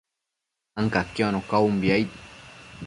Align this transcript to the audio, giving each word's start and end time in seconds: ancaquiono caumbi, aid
ancaquiono 0.79 1.39
caumbi, 1.49 1.87
aid 1.95 2.11